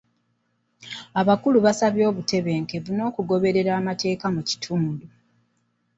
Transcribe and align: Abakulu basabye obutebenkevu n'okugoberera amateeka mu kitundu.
Abakulu 1.21 1.57
basabye 1.65 2.03
obutebenkevu 2.11 2.91
n'okugoberera 2.95 3.71
amateeka 3.79 4.25
mu 4.35 4.41
kitundu. 4.49 5.05